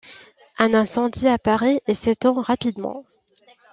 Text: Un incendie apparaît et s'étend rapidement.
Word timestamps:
Un 0.57 0.73
incendie 0.73 1.27
apparaît 1.27 1.83
et 1.87 1.93
s'étend 1.93 2.33
rapidement. 2.41 3.05